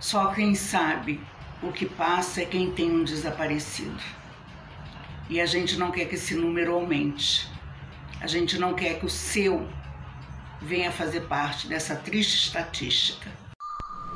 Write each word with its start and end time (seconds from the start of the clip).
Só 0.00 0.28
quem 0.28 0.54
sabe 0.54 1.20
o 1.62 1.72
que 1.72 1.84
passa 1.84 2.42
é 2.42 2.44
quem 2.44 2.70
tem 2.70 2.90
um 2.90 3.02
desaparecido. 3.02 4.00
E 5.28 5.40
a 5.40 5.46
gente 5.46 5.76
não 5.76 5.90
quer 5.90 6.06
que 6.06 6.14
esse 6.14 6.34
número 6.34 6.74
aumente. 6.74 7.48
A 8.20 8.26
gente 8.26 8.58
não 8.58 8.74
quer 8.74 8.98
que 8.98 9.06
o 9.06 9.10
seu 9.10 9.68
venha 10.60 10.90
fazer 10.90 11.22
parte 11.22 11.68
dessa 11.68 11.96
triste 11.96 12.46
estatística. 12.46 13.30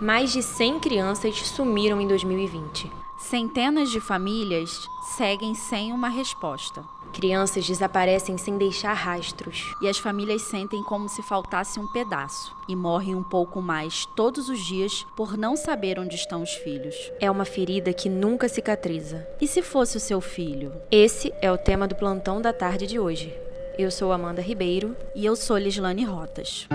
Mais 0.00 0.32
de 0.32 0.42
100 0.42 0.80
crianças 0.80 1.36
sumiram 1.38 2.00
em 2.00 2.08
2020. 2.08 2.90
Centenas 3.18 3.90
de 3.90 4.00
famílias 4.00 4.70
seguem 5.16 5.54
sem 5.54 5.92
uma 5.92 6.08
resposta. 6.08 6.82
Crianças 7.12 7.66
desaparecem 7.66 8.38
sem 8.38 8.56
deixar 8.56 8.94
rastros. 8.94 9.74
E 9.82 9.88
as 9.88 9.98
famílias 9.98 10.42
sentem 10.42 10.82
como 10.82 11.08
se 11.08 11.22
faltasse 11.22 11.78
um 11.78 11.86
pedaço. 11.86 12.56
E 12.66 12.74
morrem 12.74 13.14
um 13.14 13.22
pouco 13.22 13.60
mais 13.60 14.06
todos 14.16 14.48
os 14.48 14.58
dias 14.58 15.06
por 15.14 15.36
não 15.36 15.56
saber 15.56 15.98
onde 15.98 16.16
estão 16.16 16.42
os 16.42 16.54
filhos. 16.54 17.12
É 17.20 17.30
uma 17.30 17.44
ferida 17.44 17.92
que 17.92 18.08
nunca 18.08 18.48
cicatriza. 18.48 19.26
E 19.40 19.46
se 19.46 19.62
fosse 19.62 19.96
o 19.96 20.00
seu 20.00 20.20
filho? 20.20 20.72
Esse 20.90 21.32
é 21.40 21.52
o 21.52 21.58
tema 21.58 21.86
do 21.86 21.94
plantão 21.94 22.40
da 22.40 22.52
tarde 22.52 22.86
de 22.86 22.98
hoje. 22.98 23.32
Eu 23.78 23.90
sou 23.90 24.12
Amanda 24.12 24.40
Ribeiro. 24.40 24.96
E 25.14 25.24
eu 25.24 25.36
sou 25.36 25.58
Lislane 25.58 26.04
Rotas. 26.04 26.66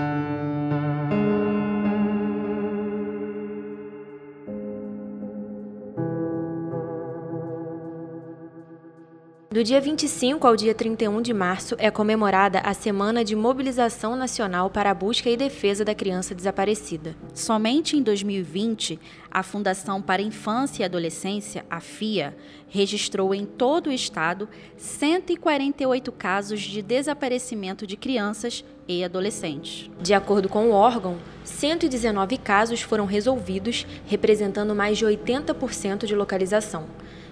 Do 9.58 9.64
dia 9.64 9.80
25 9.80 10.46
ao 10.46 10.54
dia 10.54 10.72
31 10.72 11.20
de 11.20 11.34
março 11.34 11.74
é 11.80 11.90
comemorada 11.90 12.60
a 12.60 12.72
Semana 12.72 13.24
de 13.24 13.34
Mobilização 13.34 14.14
Nacional 14.14 14.70
para 14.70 14.92
a 14.92 14.94
Busca 14.94 15.28
e 15.28 15.36
Defesa 15.36 15.84
da 15.84 15.96
Criança 15.96 16.32
Desaparecida. 16.32 17.16
Somente 17.34 17.96
em 17.96 18.02
2020, 18.04 19.00
a 19.28 19.42
Fundação 19.42 20.00
para 20.00 20.22
a 20.22 20.24
Infância 20.24 20.82
e 20.82 20.86
Adolescência, 20.86 21.66
a 21.68 21.80
FIA, 21.80 22.36
registrou 22.68 23.34
em 23.34 23.44
todo 23.44 23.88
o 23.88 23.92
estado 23.92 24.48
148 24.76 26.12
casos 26.12 26.60
de 26.60 26.80
desaparecimento 26.80 27.84
de 27.84 27.96
crianças 27.96 28.64
e 28.86 29.02
adolescentes. 29.02 29.90
De 30.00 30.14
acordo 30.14 30.48
com 30.48 30.68
o 30.68 30.72
órgão, 30.72 31.18
119 31.42 32.38
casos 32.38 32.80
foram 32.80 33.06
resolvidos, 33.06 33.84
representando 34.06 34.72
mais 34.72 34.96
de 34.96 35.04
80% 35.04 36.06
de 36.06 36.14
localização. 36.14 36.86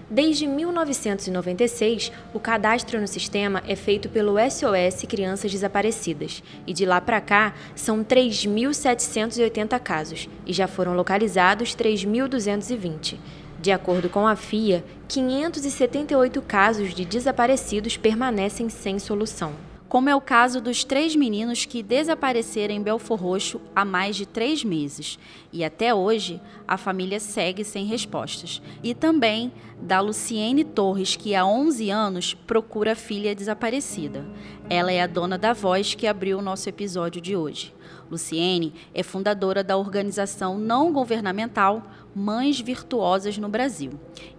Desde 0.09 0.47
1996, 0.47 2.13
o 2.33 2.39
cadastro 2.39 3.01
no 3.01 3.07
sistema 3.09 3.61
é 3.67 3.75
feito 3.75 4.07
pelo 4.07 4.35
SOS 4.39 5.05
Crianças 5.05 5.51
Desaparecidas. 5.51 6.41
E 6.65 6.73
de 6.73 6.85
lá 6.85 7.01
para 7.01 7.19
cá 7.19 7.53
são 7.75 8.05
3.780 8.05 9.77
casos. 9.81 10.29
E 10.45 10.53
já 10.53 10.65
foram 10.65 10.95
localizados 10.95 11.75
3.220. 11.75 13.17
De 13.59 13.69
acordo 13.69 14.07
com 14.07 14.25
a 14.25 14.37
FIA, 14.37 14.81
578 15.09 16.41
casos 16.41 16.93
de 16.93 17.03
desaparecidos 17.03 17.97
permanecem 17.97 18.69
sem 18.69 18.99
solução 18.99 19.66
como 19.89 20.09
é 20.09 20.15
o 20.15 20.19
caso 20.19 20.59
dos 20.59 20.83
três 20.83 21.15
meninos 21.15 21.65
que 21.65 21.81
desapareceram 21.81 22.73
em 22.73 22.81
Belfor 22.81 23.19
Roxo 23.19 23.61
há 23.75 23.85
mais 23.85 24.15
de 24.15 24.25
três 24.25 24.63
meses. 24.63 25.17
E 25.51 25.63
até 25.63 25.93
hoje, 25.93 26.41
a 26.67 26.77
família 26.77 27.19
segue 27.19 27.63
sem 27.63 27.85
respostas. 27.85 28.61
E 28.83 28.93
também 28.93 29.51
da 29.81 30.01
Luciene 30.01 30.65
Torres, 30.65 31.15
que 31.15 31.35
há 31.35 31.45
11 31.45 31.89
anos 31.89 32.33
procura 32.33 32.91
a 32.91 32.95
filha 32.95 33.33
desaparecida. 33.33 34.25
Ela 34.69 34.91
é 34.91 35.01
a 35.01 35.07
dona 35.07 35.37
da 35.37 35.53
voz 35.53 35.93
que 35.93 36.05
abriu 36.05 36.39
o 36.39 36.41
nosso 36.41 36.67
episódio 36.67 37.21
de 37.21 37.35
hoje. 37.35 37.73
Luciene 38.11 38.73
é 38.93 39.03
fundadora 39.03 39.63
da 39.63 39.77
organização 39.77 40.57
não 40.57 40.91
governamental 40.91 41.83
Mães 42.15 42.59
Virtuosas 42.59 43.37
no 43.37 43.49
Brasil 43.49 43.91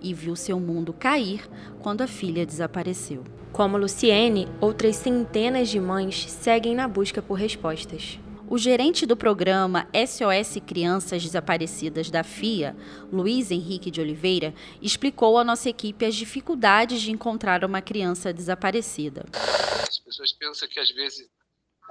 e 0.02 0.12
viu 0.12 0.34
seu 0.36 0.58
mundo 0.58 0.92
cair 0.92 1.48
quando 1.80 2.02
a 2.02 2.06
filha 2.06 2.44
desapareceu. 2.44 3.24
Como 3.58 3.76
Luciene, 3.76 4.46
outras 4.60 4.94
centenas 4.94 5.68
de 5.68 5.80
mães 5.80 6.30
seguem 6.30 6.76
na 6.76 6.86
busca 6.86 7.20
por 7.20 7.34
respostas. 7.34 8.16
O 8.48 8.56
gerente 8.56 9.04
do 9.04 9.16
programa 9.16 9.88
SOS 9.92 10.62
Crianças 10.64 11.24
Desaparecidas 11.24 12.08
da 12.08 12.22
FIA, 12.22 12.76
Luiz 13.12 13.50
Henrique 13.50 13.90
de 13.90 14.00
Oliveira, 14.00 14.54
explicou 14.80 15.36
à 15.36 15.42
nossa 15.42 15.68
equipe 15.68 16.06
as 16.06 16.14
dificuldades 16.14 17.02
de 17.02 17.10
encontrar 17.10 17.64
uma 17.64 17.82
criança 17.82 18.32
desaparecida. 18.32 19.26
As 19.32 19.98
pessoas 19.98 20.30
pensam 20.30 20.68
que 20.68 20.78
às 20.78 20.92
vezes 20.92 21.28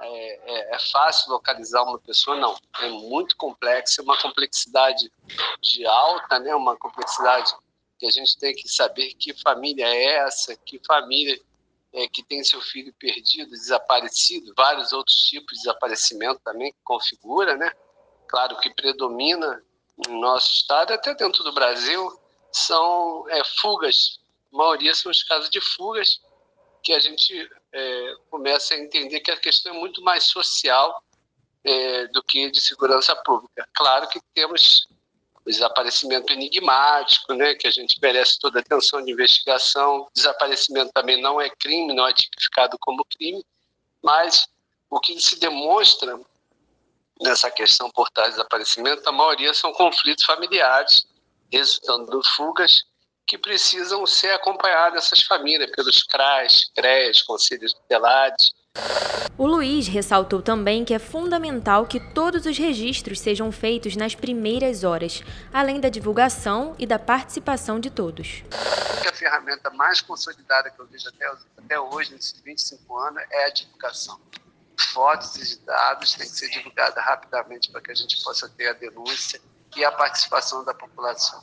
é, 0.00 0.70
é, 0.70 0.74
é 0.74 0.78
fácil 0.78 1.30
localizar 1.30 1.82
uma 1.82 1.98
pessoa, 1.98 2.34
não. 2.38 2.56
É 2.80 2.88
muito 2.88 3.36
complexo, 3.36 4.00
é 4.00 4.04
uma 4.04 4.16
complexidade 4.16 5.12
de 5.60 5.84
alta, 5.84 6.38
né? 6.38 6.54
uma 6.54 6.78
complexidade 6.78 7.54
que 7.98 8.06
a 8.06 8.10
gente 8.10 8.38
tem 8.38 8.54
que 8.54 8.66
saber 8.70 9.12
que 9.18 9.34
família 9.42 9.84
é 9.84 10.24
essa, 10.24 10.56
que 10.56 10.80
família 10.86 11.38
é, 11.92 12.08
que 12.08 12.22
tem 12.22 12.44
seu 12.44 12.60
filho 12.60 12.92
perdido, 12.98 13.50
desaparecido, 13.50 14.52
vários 14.56 14.92
outros 14.92 15.16
tipos 15.16 15.52
de 15.52 15.64
desaparecimento 15.64 16.40
também 16.44 16.72
que 16.72 16.78
configura, 16.84 17.56
né? 17.56 17.72
Claro 18.28 18.58
que 18.58 18.74
predomina 18.74 19.62
no 20.06 20.20
nosso 20.20 20.54
estado, 20.54 20.92
até 20.92 21.14
dentro 21.14 21.42
do 21.42 21.52
Brasil, 21.52 22.20
são 22.52 23.24
é, 23.28 23.42
fugas. 23.60 24.20
A 24.52 24.56
maioria 24.56 24.94
são 24.94 25.10
os 25.10 25.22
casos 25.22 25.50
de 25.50 25.60
fugas 25.60 26.20
que 26.82 26.92
a 26.92 27.00
gente 27.00 27.50
é, 27.72 28.14
começa 28.30 28.74
a 28.74 28.78
entender 28.78 29.20
que 29.20 29.30
a 29.30 29.36
questão 29.36 29.74
é 29.74 29.78
muito 29.78 30.02
mais 30.02 30.24
social 30.24 31.02
é, 31.64 32.06
do 32.08 32.22
que 32.22 32.50
de 32.50 32.60
segurança 32.60 33.14
pública. 33.16 33.68
Claro 33.74 34.08
que 34.08 34.20
temos 34.34 34.86
desaparecimento 35.50 36.32
enigmático, 36.32 37.32
né, 37.34 37.54
que 37.54 37.66
a 37.66 37.70
gente 37.70 37.98
merece 38.00 38.38
toda 38.38 38.58
a 38.58 38.62
atenção 38.62 39.02
de 39.02 39.12
investigação. 39.12 40.08
Desaparecimento 40.14 40.92
também 40.92 41.20
não 41.20 41.40
é 41.40 41.48
crime, 41.50 41.94
não 41.94 42.06
é 42.06 42.12
tipificado 42.12 42.76
como 42.80 43.04
crime, 43.04 43.44
mas 44.02 44.46
o 44.90 45.00
que 45.00 45.18
se 45.20 45.38
demonstra 45.38 46.18
nessa 47.20 47.50
questão 47.50 47.90
por 47.90 48.08
trás 48.10 48.30
do 48.30 48.36
desaparecimento, 48.36 49.08
a 49.08 49.12
maioria 49.12 49.52
são 49.52 49.72
conflitos 49.72 50.24
familiares, 50.24 51.06
resultando 51.50 52.20
de 52.20 52.28
fugas 52.30 52.82
que 53.26 53.36
precisam 53.36 54.06
ser 54.06 54.30
acompanhadas 54.30 55.04
essas 55.04 55.22
famílias 55.22 55.70
pelos 55.72 56.02
CRAS, 56.04 56.70
CRES, 56.74 57.22
conselhos 57.22 57.74
tutelares, 57.74 58.52
o 59.38 59.46
Luiz 59.46 59.86
ressaltou 59.86 60.42
também 60.42 60.84
que 60.84 60.92
é 60.92 60.98
fundamental 60.98 61.86
que 61.86 62.00
todos 62.00 62.44
os 62.44 62.58
registros 62.58 63.20
sejam 63.20 63.52
feitos 63.52 63.94
nas 63.94 64.12
primeiras 64.12 64.82
horas, 64.82 65.22
além 65.52 65.78
da 65.80 65.88
divulgação 65.88 66.74
e 66.76 66.84
da 66.84 66.98
participação 66.98 67.78
de 67.78 67.88
todos. 67.88 68.42
A 69.08 69.12
ferramenta 69.12 69.70
mais 69.70 70.00
consolidada 70.00 70.70
que 70.70 70.80
eu 70.80 70.86
vejo 70.86 71.08
até, 71.08 71.26
até 71.56 71.80
hoje, 71.80 72.12
nesses 72.12 72.40
25 72.40 72.98
anos, 72.98 73.22
é 73.30 73.44
a 73.44 73.50
divulgação. 73.50 74.20
Fotos 74.92 75.52
e 75.52 75.60
dados 75.60 76.14
têm 76.14 76.26
que 76.26 76.32
ser 76.32 76.50
divulgados 76.50 77.02
rapidamente 77.04 77.70
para 77.70 77.80
que 77.80 77.92
a 77.92 77.94
gente 77.94 78.20
possa 78.24 78.48
ter 78.48 78.68
a 78.68 78.72
denúncia 78.72 79.40
e 79.78 79.84
a 79.84 79.92
participação 79.92 80.64
da 80.64 80.74
população. 80.74 81.40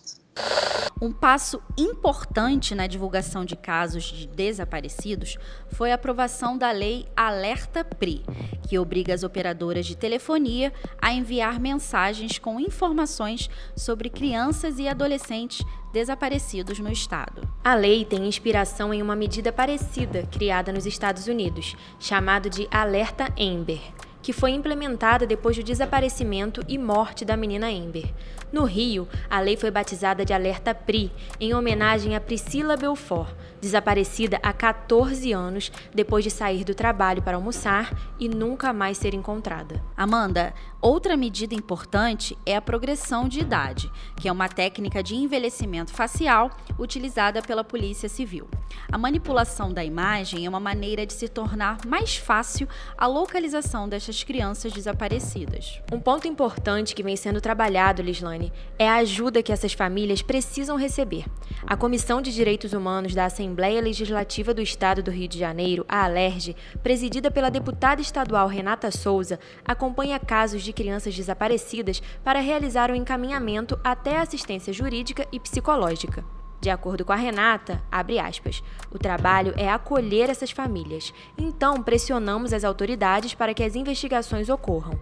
Um 1.01 1.11
passo 1.11 1.61
importante 1.77 2.75
na 2.75 2.87
divulgação 2.87 3.45
de 3.45 3.55
casos 3.55 4.03
de 4.03 4.27
desaparecidos 4.27 5.37
foi 5.71 5.91
a 5.91 5.95
aprovação 5.95 6.57
da 6.57 6.71
lei 6.71 7.07
Alerta 7.15 7.85
PRI, 7.85 8.25
que 8.67 8.77
obriga 8.77 9.13
as 9.13 9.23
operadoras 9.23 9.85
de 9.85 9.95
telefonia 9.95 10.73
a 11.01 11.13
enviar 11.13 11.59
mensagens 11.59 12.37
com 12.37 12.59
informações 12.59 13.49
sobre 13.75 14.09
crianças 14.09 14.77
e 14.77 14.87
adolescentes 14.87 15.65
desaparecidos 15.93 16.79
no 16.79 16.91
estado. 16.91 17.47
A 17.63 17.73
lei 17.73 18.03
tem 18.03 18.27
inspiração 18.27 18.93
em 18.93 19.01
uma 19.01 19.15
medida 19.15 19.53
parecida 19.53 20.23
criada 20.23 20.73
nos 20.73 20.85
Estados 20.85 21.27
Unidos, 21.27 21.75
chamado 21.97 22.49
de 22.49 22.67
Alerta 22.69 23.33
Amber 23.39 23.81
que 24.25 24.33
foi 24.33 24.49
implementada 24.49 25.27
depois 25.27 25.55
do 25.55 25.61
desaparecimento 25.61 26.59
e 26.67 26.79
morte 26.79 27.23
da 27.23 27.37
menina 27.37 27.69
Ember. 27.69 28.11
No 28.51 28.63
Rio, 28.63 29.07
a 29.29 29.39
lei 29.39 29.55
foi 29.55 29.69
batizada 29.69 30.25
de 30.25 30.33
Alerta 30.33 30.73
PRI, 30.73 31.11
em 31.39 31.53
homenagem 31.53 32.15
a 32.15 32.19
Priscila 32.19 32.75
Belfort, 32.75 33.35
desaparecida 33.61 34.39
há 34.41 34.51
14 34.51 35.31
anos 35.31 35.71
depois 35.93 36.23
de 36.23 36.31
sair 36.31 36.63
do 36.63 36.73
trabalho 36.73 37.21
para 37.21 37.37
almoçar 37.37 37.95
e 38.19 38.27
nunca 38.27 38.71
mais 38.73 38.97
ser 38.97 39.13
encontrada. 39.13 39.83
Amanda, 39.95 40.53
outra 40.81 41.17
medida 41.17 41.53
importante 41.53 42.37
é 42.45 42.55
a 42.55 42.61
progressão 42.61 43.27
de 43.27 43.39
idade, 43.39 43.91
que 44.15 44.27
é 44.27 44.31
uma 44.31 44.47
técnica 44.47 45.03
de 45.03 45.15
envelhecimento 45.15 45.91
facial 45.91 46.49
utilizada 46.79 47.41
pela 47.41 47.63
Polícia 47.63 48.07
Civil. 48.07 48.47
A 48.91 48.97
manipulação 48.97 49.73
da 49.73 49.83
imagem 49.83 50.45
é 50.45 50.49
uma 50.49 50.59
maneira 50.59 51.05
de 51.05 51.13
se 51.13 51.27
tornar 51.27 51.79
mais 51.85 52.15
fácil 52.15 52.67
a 52.97 53.07
localização 53.07 53.89
destas 53.89 54.14
outras 54.15 54.23
crianças 54.23 54.71
desaparecidas. 54.71 55.81
Um 55.91 55.99
ponto 55.99 56.27
importante 56.27 56.95
que 56.95 57.03
vem 57.03 57.15
sendo 57.17 57.41
trabalhado, 57.41 58.01
Lislane, 58.01 58.53
é 58.79 58.87
a 58.87 58.95
ajuda 58.95 59.43
que 59.43 59.51
essas 59.51 59.73
famílias 59.73 60.21
precisam 60.21 60.77
receber. 60.77 61.25
A 61.67 61.75
Comissão 61.75 62.21
de 62.21 62.33
Direitos 62.33 62.71
Humanos 62.71 63.13
da 63.13 63.25
Assembleia 63.25 63.81
Legislativa 63.81 64.53
do 64.53 64.61
Estado 64.61 65.03
do 65.03 65.11
Rio 65.11 65.27
de 65.27 65.37
Janeiro, 65.37 65.85
a 65.89 66.05
ALERJ, 66.05 66.55
presidida 66.81 67.29
pela 67.29 67.51
deputada 67.51 68.01
estadual 68.01 68.47
Renata 68.47 68.89
Souza, 68.89 69.39
acompanha 69.65 70.19
casos 70.19 70.63
de 70.63 70.71
crianças 70.71 71.13
desaparecidas 71.15 72.01
para 72.23 72.39
realizar 72.39 72.89
o 72.89 72.93
um 72.93 72.95
encaminhamento 72.95 73.77
até 73.83 74.17
assistência 74.17 74.71
jurídica 74.71 75.27
e 75.31 75.39
psicológica. 75.39 76.34
De 76.65 76.71
acordo 76.71 77.05
com 77.05 77.13
a 77.13 77.15
Renata, 77.15 77.79
abre 77.91 78.17
aspas, 78.17 78.63
o 78.89 78.97
trabalho 78.97 79.53
é 79.55 79.69
acolher 79.69 80.31
essas 80.31 80.49
famílias. 80.49 81.13
Então, 81.37 81.83
pressionamos 81.83 82.53
as 82.53 82.63
autoridades 82.63 83.35
para 83.35 83.53
que 83.53 83.61
as 83.61 83.75
investigações 83.75 84.49
ocorram. 84.49 84.99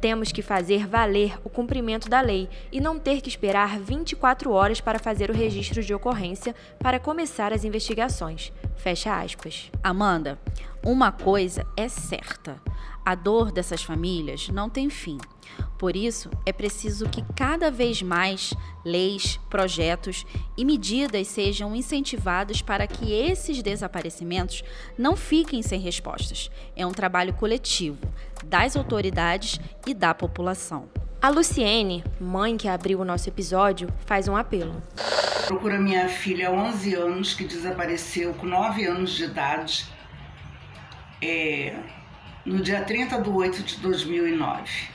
Temos 0.00 0.30
que 0.30 0.40
fazer 0.40 0.86
valer 0.86 1.36
o 1.42 1.50
cumprimento 1.50 2.08
da 2.08 2.20
lei 2.20 2.48
e 2.70 2.80
não 2.80 2.96
ter 2.96 3.20
que 3.20 3.28
esperar 3.28 3.76
24 3.80 4.52
horas 4.52 4.80
para 4.80 5.00
fazer 5.00 5.30
o 5.30 5.34
registro 5.34 5.82
de 5.82 5.92
ocorrência 5.92 6.54
para 6.78 7.00
começar 7.00 7.52
as 7.52 7.64
investigações. 7.64 8.52
Fecha 8.76 9.20
aspas. 9.20 9.68
Amanda, 9.82 10.38
uma 10.80 11.10
coisa 11.10 11.66
é 11.76 11.88
certa: 11.88 12.62
a 13.04 13.14
dor 13.14 13.50
dessas 13.50 13.82
famílias 13.82 14.48
não 14.48 14.68
tem 14.68 14.90
fim. 14.90 15.18
Por 15.78 15.96
isso, 15.96 16.30
é 16.44 16.52
preciso 16.52 17.08
que 17.08 17.24
cada 17.34 17.70
vez 17.70 18.02
mais 18.02 18.52
leis, 18.84 19.38
projetos 19.48 20.26
e 20.56 20.64
medidas 20.64 21.28
sejam 21.28 21.74
incentivados 21.74 22.62
para 22.62 22.86
que 22.86 23.12
esses 23.12 23.62
desaparecimentos 23.62 24.62
não 24.96 25.16
fiquem 25.16 25.62
sem 25.62 25.80
respostas. 25.80 26.50
É 26.76 26.86
um 26.86 26.92
trabalho 26.92 27.34
coletivo 27.34 27.98
das 28.44 28.76
autoridades 28.76 29.58
e 29.86 29.94
da 29.94 30.14
população. 30.14 30.88
A 31.22 31.28
Luciene, 31.28 32.02
mãe 32.18 32.56
que 32.56 32.68
abriu 32.68 33.00
o 33.00 33.04
nosso 33.04 33.28
episódio, 33.28 33.88
faz 34.06 34.26
um 34.26 34.36
apelo. 34.36 34.82
Procura 35.46 35.78
minha 35.78 36.08
filha 36.08 36.48
há 36.48 36.52
11 36.52 36.94
anos, 36.94 37.34
que 37.34 37.44
desapareceu 37.44 38.32
com 38.34 38.46
9 38.46 38.86
anos 38.86 39.10
de 39.10 39.24
idade, 39.24 39.86
é, 41.20 41.78
no 42.50 42.60
dia 42.60 42.82
30 42.82 43.20
de 43.20 43.30
8 43.30 43.62
de 43.62 43.76
2009. 43.76 44.88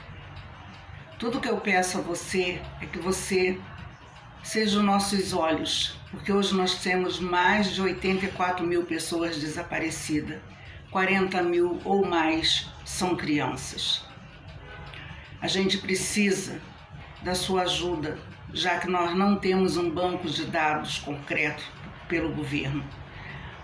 Tudo 1.18 1.40
que 1.40 1.48
eu 1.48 1.56
peço 1.56 1.96
a 1.96 2.02
você 2.02 2.60
é 2.82 2.84
que 2.84 2.98
você 2.98 3.58
seja 4.42 4.76
os 4.76 4.84
nossos 4.84 5.32
olhos, 5.32 5.98
porque 6.10 6.30
hoje 6.30 6.54
nós 6.54 6.82
temos 6.82 7.18
mais 7.18 7.72
de 7.74 7.80
84 7.80 8.64
mil 8.66 8.84
pessoas 8.84 9.38
desaparecidas, 9.38 10.38
40 10.90 11.42
mil 11.44 11.80
ou 11.82 12.04
mais 12.04 12.70
são 12.84 13.16
crianças. 13.16 14.04
A 15.40 15.48
gente 15.48 15.78
precisa 15.78 16.60
da 17.22 17.34
sua 17.34 17.62
ajuda, 17.62 18.18
já 18.52 18.78
que 18.78 18.86
nós 18.86 19.16
não 19.16 19.34
temos 19.36 19.78
um 19.78 19.88
banco 19.88 20.28
de 20.28 20.44
dados 20.44 20.98
concreto 20.98 21.64
pelo 22.06 22.34
governo. 22.34 22.84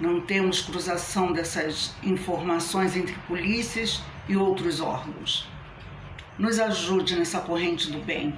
Não 0.02 0.20
temos 0.20 0.60
cruzação 0.60 1.32
dessas 1.32 1.94
informações 2.02 2.96
entre 2.96 3.14
polícias 3.28 4.02
e 4.28 4.37
outros 4.37 4.81
órgãos 4.81 5.49
nos 6.38 6.58
ajude 6.58 7.14
nessa 7.16 7.40
corrente 7.40 7.90
do 7.90 7.99
bem. 8.00 8.34